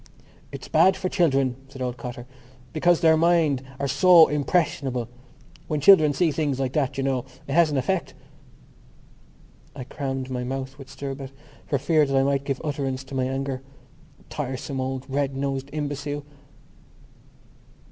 "It's 0.51 0.67
bad 0.67 0.97
for 0.97 1.09
children," 1.09 1.57
said 1.67 1.79
old 1.79 1.95
Cotter, 1.95 2.25
"because 2.73 3.01
their 3.01 3.15
minds 3.15 3.61
are 3.79 3.87
so 3.87 4.29
impressionable. 4.29 5.07
When 5.67 5.79
children 5.79 6.11
see 6.11 6.31
things 6.31 6.59
like 6.59 6.73
that, 6.73 6.97
you 6.97 7.03
know, 7.03 7.23
it 7.47 7.51
has 7.53 7.69
an 7.69 7.77
effect...." 7.77 8.15
I 9.75 9.83
crammed 9.83 10.31
my 10.31 10.43
mouth 10.43 10.79
with 10.79 10.89
stirabout 10.89 11.29
for 11.67 11.77
fear 11.77 12.01
I 12.09 12.23
might 12.23 12.45
give 12.45 12.59
utterance 12.63 13.03
to 13.03 13.13
my 13.15 13.25
anger. 13.25 13.61
Tiresome 14.27 14.81
old 14.81 15.05
red 15.07 15.35
nosed 15.35 15.69
imbecile! 15.71 16.25